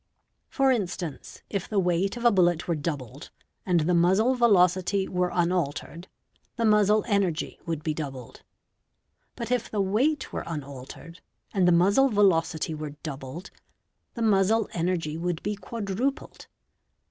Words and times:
Jor 0.49 0.71
instance, 0.71 1.43
if 1.47 1.69
the 1.69 1.77
weight 1.77 2.17
of 2.17 2.25
a 2.25 2.31
bullet 2.31 2.67
were 2.67 2.73
doubled, 2.73 3.29
and 3.67 3.81
the 3.81 3.93
muzzle 3.93 4.33
velocity 4.33 5.07
were 5.07 5.29
unaltered, 5.31 6.07
the 6.55 6.65
muzzle 6.65 7.05
energy 7.07 7.59
would 7.67 7.83
be 7.83 7.93
doubled; 7.93 8.41
but, 9.35 9.51
if 9.51 9.69
the 9.69 9.79
weight 9.79 10.33
were 10.33 10.43
unaltered 10.47 11.21
and 11.53 11.67
the 11.67 11.71
muzzle 11.71 12.09
velocity 12.09 12.73
were 12.73 12.95
doubled, 13.03 13.51
the 14.15 14.23
muzzle 14.23 14.67
energy 14.73 15.19
would 15.19 15.43
be 15.43 15.55
quadrupled. 15.55 16.47